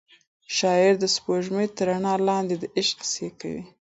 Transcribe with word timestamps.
شاعر 0.57 0.93
د 0.99 1.05
سپوږمۍ 1.15 1.67
تر 1.77 1.85
رڼا 1.89 2.13
لاندې 2.27 2.55
د 2.59 2.63
عشق 2.77 2.97
کیسې 3.01 3.27
کوي. 3.39 3.63